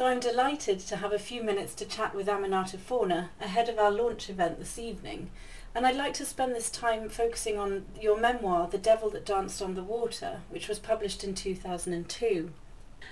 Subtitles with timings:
[0.00, 3.78] So I'm delighted to have a few minutes to chat with Aminatta Forna ahead of
[3.78, 5.30] our launch event this evening.
[5.74, 9.60] And I'd like to spend this time focusing on your memoir, The Devil That Danced
[9.60, 12.50] on the Water, which was published in 2002.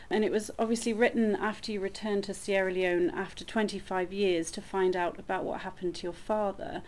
[0.09, 4.63] And it was obviously written after you returned to Sierra Leone after 25 years to
[4.63, 6.81] find out about what happened to your father.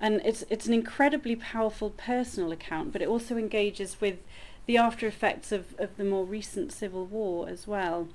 [0.00, 4.18] And it's, it's an incredibly powerful personal account, but it also engages with
[4.66, 8.08] the after effects of, of the more recent civil war as well.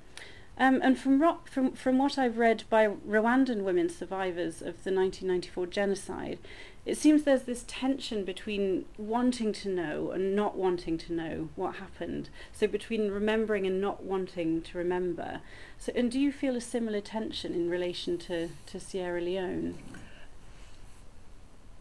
[0.60, 4.92] Um, and from, ro- from, from what I've read by Rwandan women survivors of the
[4.92, 6.38] 1994 genocide,
[6.86, 11.76] it seems there's this tension between wanting to know and not wanting to know what
[11.76, 12.30] happened.
[12.52, 15.40] So between remembering and not wanting to remember.
[15.78, 19.78] So, and do you feel a similar tension in relation to, to Sierra Leone?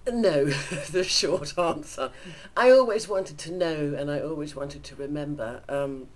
[0.06, 0.44] No,
[0.90, 2.10] the short answer.
[2.56, 5.62] I always wanted to know and I always wanted to remember.
[5.68, 6.06] Um,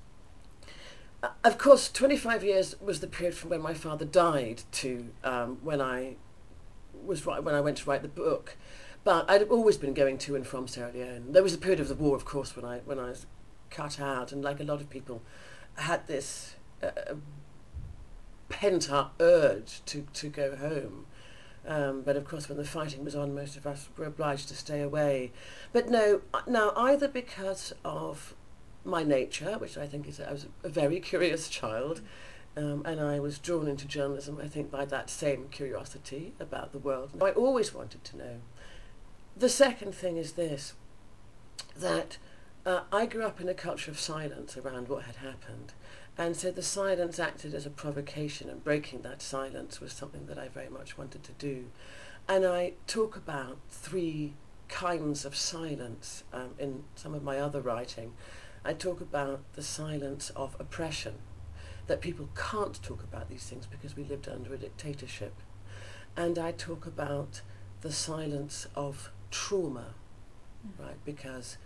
[1.45, 5.81] of course, 25 years was the period from when my father died to um, when
[5.81, 6.17] I
[7.05, 8.56] was right when I went to write the book.
[9.05, 11.33] But I'd always been going to and from Sierra Leone.
[11.33, 13.27] There was a period of the war, of course, when I when I was
[13.70, 15.23] cut out, and like a lot of people,
[15.77, 17.15] had this uh,
[18.48, 21.06] pent up urge to to go home.
[21.65, 24.55] Um, but of course, when the fighting was on, most of us were obliged to
[24.56, 25.31] stay away.
[25.73, 28.34] But no, now either because of
[28.84, 32.00] my nature, which I think is I was a very curious child,
[32.56, 36.78] um, and I was drawn into journalism, I think, by that same curiosity about the
[36.78, 37.10] world.
[37.22, 38.36] I always wanted to know.
[39.36, 40.75] The second thing is this,
[41.77, 42.19] that
[42.66, 45.72] uh, I grew up in a culture of silence around what had happened.
[46.19, 50.38] And so the silence acted as a provocation, and breaking that silence was something that
[50.38, 51.66] I very much wanted to do.
[52.28, 54.34] And I talk about three
[54.69, 58.12] kinds of silence um, in some of my other writing.
[58.65, 61.15] I talk about the silence of oppression,
[61.87, 65.35] that people can't talk about these things because we lived under a dictatorship.
[66.17, 67.41] And I talk about
[67.81, 69.95] the silence of trauma,
[70.67, 70.85] mm.
[70.85, 71.59] right, because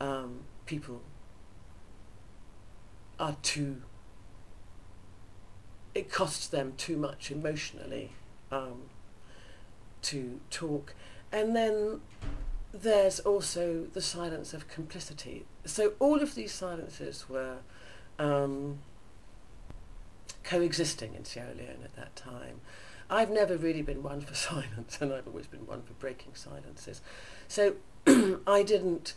[0.00, 1.02] um, people
[3.18, 3.82] are too,
[5.94, 8.12] it costs them too much emotionally
[8.52, 8.82] um,
[10.02, 10.94] to talk.
[11.32, 12.00] And then
[12.74, 15.46] there's also the silence of complicity.
[15.64, 17.58] So all of these silences were
[18.18, 18.80] um,
[20.42, 22.60] coexisting in Sierra Leone at that time.
[23.08, 27.00] I've never really been one for silence, and I've always been one for breaking silences.
[27.46, 27.76] So
[28.46, 29.14] I didn't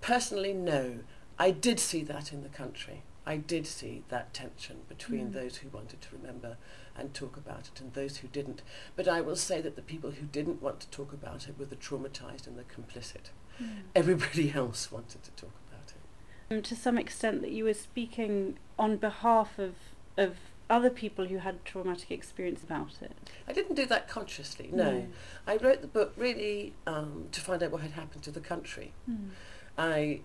[0.00, 0.98] personally know.
[1.38, 3.02] I did see that in the country.
[3.24, 5.32] I did see that tension between mm.
[5.34, 6.56] those who wanted to remember
[6.96, 8.62] and talk about it and those who didn't.
[8.96, 11.64] But I will say that the people who didn't want to talk about it were
[11.64, 13.30] the traumatized and the complicit.
[13.60, 13.82] Mm.
[13.94, 16.54] Everybody else wanted to talk about it.
[16.54, 19.74] Um, to some extent, that you were speaking on behalf of
[20.16, 20.36] of
[20.68, 23.12] other people who had traumatic experience about it.
[23.46, 24.70] I didn't do that consciously.
[24.72, 25.06] No, no.
[25.46, 28.92] I wrote the book really um, to find out what had happened to the country.
[29.10, 29.30] Mm.
[29.76, 30.20] I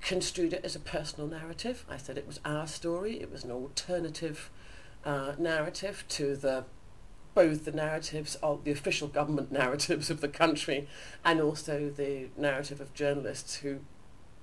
[0.00, 1.84] construed it as a personal narrative.
[1.90, 3.20] I said it was our story.
[3.20, 4.50] It was an alternative
[5.04, 6.64] uh, narrative to the
[7.34, 10.88] both the narratives of the official government narratives of the country
[11.24, 13.78] and also the narrative of journalists who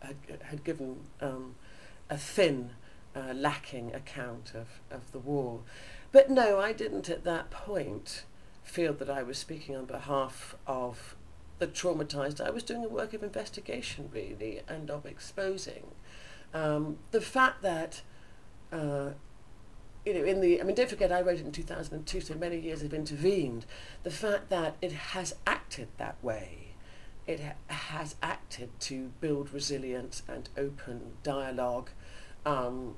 [0.02, 1.56] had, had given um,
[2.10, 2.70] a thin,
[3.16, 5.60] uh, lacking account of, of the war.
[6.12, 8.24] But no, I didn't at that point
[8.64, 11.16] feel that I was speaking on behalf of
[11.60, 12.40] the traumatized.
[12.40, 15.88] I was doing a work of investigation, really, and of exposing.
[16.54, 18.02] Um, the fact that
[18.72, 19.12] uh,
[20.06, 22.60] you know, in the, I mean, don't forget I wrote it in 2002, so many
[22.60, 23.66] years have intervened.
[24.04, 26.76] The fact that it has acted that way,
[27.26, 31.90] it ha has acted to build resilience and open dialogue,
[32.46, 32.96] um,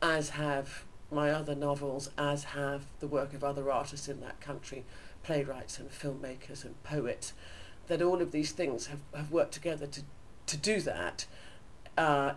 [0.00, 4.84] as have my other novels, as have the work of other artists in that country,
[5.24, 7.32] playwrights and filmmakers and poets,
[7.88, 10.02] that all of these things have, have worked together to,
[10.46, 11.26] to do that,
[11.98, 12.34] uh,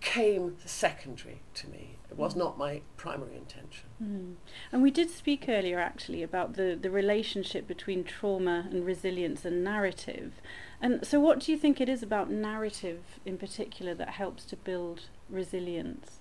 [0.00, 1.96] came secondary to me.
[2.10, 3.86] It was not my primary intention.
[4.02, 4.34] Mm.
[4.72, 9.62] And we did speak earlier actually about the, the relationship between trauma and resilience and
[9.62, 10.32] narrative.
[10.80, 14.56] And so, what do you think it is about narrative in particular that helps to
[14.56, 16.18] build resilience?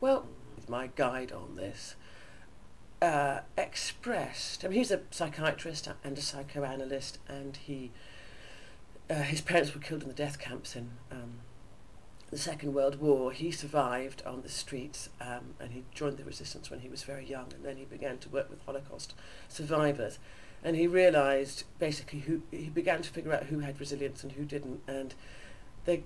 [0.00, 0.26] Well,
[0.66, 1.94] my guide on this
[3.00, 7.90] uh, expressed, I mean, he's a psychiatrist and a psychoanalyst, and he
[9.10, 11.40] uh, his parents were killed in the death camps in um,
[12.30, 16.70] the Second World War, he survived on the streets um, and he joined the resistance
[16.70, 19.14] when he was very young and then he began to work with Holocaust
[19.48, 20.18] survivors.
[20.62, 24.44] And he realised basically who he began to figure out who had resilience and who
[24.44, 24.80] didn't.
[24.86, 25.14] And
[25.84, 26.02] they,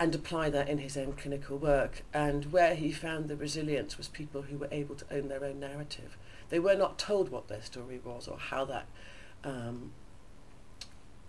[0.00, 2.02] and apply that in his own clinical work.
[2.14, 5.60] And where he found the resilience was people who were able to own their own
[5.60, 6.16] narrative.
[6.48, 8.86] They were not told what their story was or how that,
[9.44, 9.92] um,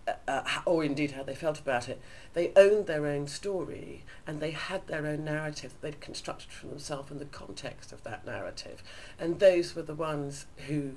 [0.08, 2.02] uh, uh, or indeed how they felt about it.
[2.34, 6.68] They owned their own story and they had their own narrative that they'd constructed for
[6.68, 8.84] themselves in the context of that narrative.
[9.20, 10.94] And those were the ones who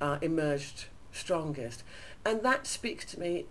[0.00, 1.82] uh, emerged strongest.
[2.24, 3.46] And that speaks to me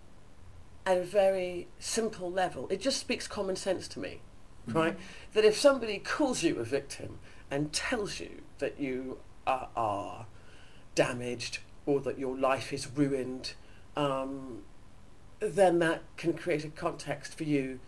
[0.86, 2.68] at a very simple level.
[2.70, 4.20] It just speaks common sense to me,
[4.68, 4.96] right?
[5.32, 7.18] That if somebody calls you a victim
[7.50, 10.26] and tells you that you are, are
[10.94, 13.54] damaged or that your life is ruined,
[13.96, 14.62] um,
[15.40, 17.80] then that can create a context for you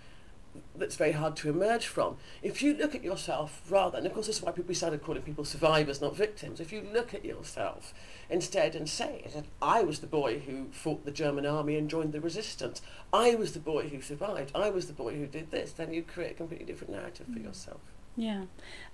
[0.74, 2.16] that's very hard to emerge from.
[2.42, 5.22] If you look at yourself rather, and of course this is why people started calling
[5.22, 6.60] people survivors, not victims.
[6.60, 7.94] If you look at yourself
[8.28, 12.12] instead and say that I was the boy who fought the German army and joined
[12.12, 12.82] the resistance,
[13.12, 16.02] I was the boy who survived, I was the boy who did this, then you
[16.02, 17.80] create a completely different narrative for yourself.
[18.18, 18.44] Yeah,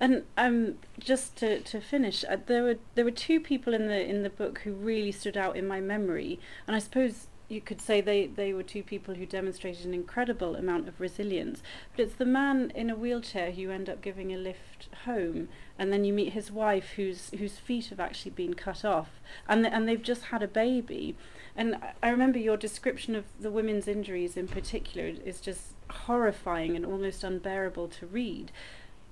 [0.00, 4.04] and um, just to, to finish, uh, there were there were two people in the
[4.04, 7.80] in the book who really stood out in my memory, and I suppose you could
[7.80, 11.62] say they, they were two people who demonstrated an incredible amount of resilience.
[11.94, 15.48] But it's the man in a wheelchair who you end up giving a lift home,
[15.78, 19.66] and then you meet his wife whose whose feet have actually been cut off, and
[19.66, 21.16] and they've just had a baby.
[21.54, 26.86] And I remember your description of the women's injuries in particular is just horrifying and
[26.86, 28.50] almost unbearable to read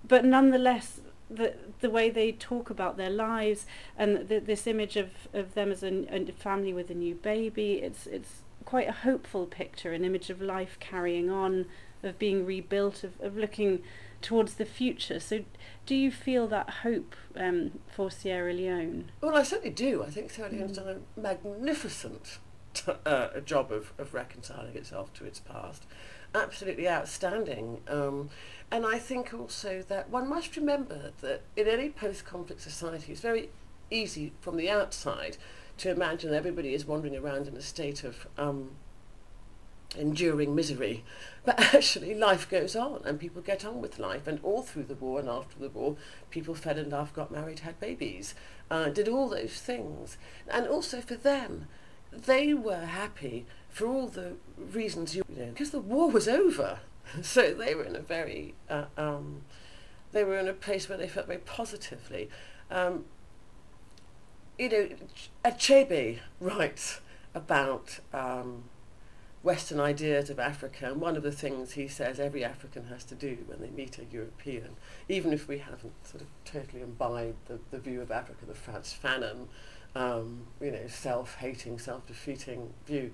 [0.06, 3.66] but nonetheless the the way they talk about their lives
[3.96, 7.74] and the, this image of, of them as a, a family with a new baby
[7.74, 11.66] it's it's quite a hopeful picture an image of life carrying on
[12.02, 13.82] of being rebuilt of, of looking
[14.20, 15.20] towards the future.
[15.20, 15.44] So
[15.86, 19.10] do you feel that hope um, for Sierra Leone?
[19.20, 20.02] Well, I certainly do.
[20.02, 22.38] I think Sierra Leone's done a magnificent
[23.06, 25.84] uh, a job of, of reconciling itself to its past.
[26.34, 27.80] Absolutely outstanding.
[27.88, 28.30] Um,
[28.70, 33.50] and I think also that one must remember that in any post-conflict society, it's very
[33.90, 35.36] easy from the outside
[35.78, 38.70] to imagine everybody is wandering around in a state of um,
[39.96, 41.04] enduring misery.
[41.44, 44.26] But actually, life goes on and people get on with life.
[44.26, 45.96] And all through the war and after the war,
[46.30, 48.34] people fell in love, got married, had babies,
[48.70, 50.16] uh, did all those things.
[50.48, 51.66] And also for them,
[52.12, 56.80] they were happy for all the reasons you know, because the war was over.
[57.22, 59.42] So they were in a very, uh, um,
[60.12, 62.30] they were in a place where they felt very positively.
[62.70, 63.06] Um,
[64.56, 64.88] you know,
[65.44, 67.00] Achebe writes
[67.34, 68.64] about um,
[69.42, 73.14] Western ideas of Africa, and one of the things he says every African has to
[73.14, 74.76] do when they meet a European,
[75.08, 78.94] even if we haven't sort of totally imbibed the, the view of Africa, the Frantz
[79.02, 79.46] Fanon,
[79.94, 83.12] um, you know, self-hating, self-defeating view.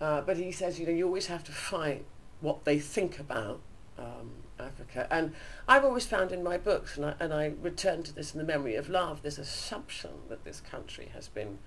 [0.00, 2.04] Uh, but he says, you know, you always have to fight
[2.40, 3.60] what they think about
[3.98, 5.06] um, Africa.
[5.10, 5.32] And
[5.66, 8.44] I've always found in my books, and I, and I return to this in the
[8.44, 11.58] memory of love, this assumption that this country has been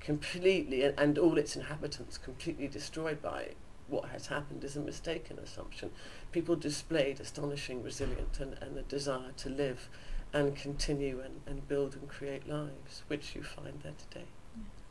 [0.00, 3.50] completely, and, and all its inhabitants completely destroyed by
[3.88, 5.90] what has happened is a mistaken assumption.
[6.30, 9.88] People displayed astonishing resilience and, and a desire to live
[10.32, 14.26] and continue and, and build and create lives, which you find there today.